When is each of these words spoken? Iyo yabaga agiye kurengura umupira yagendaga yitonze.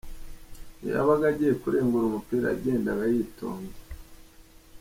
Iyo 0.79 0.91
yabaga 0.97 1.25
agiye 1.31 1.53
kurengura 1.61 2.05
umupira 2.07 2.45
yagendaga 2.49 3.03
yitonze. 3.13 3.77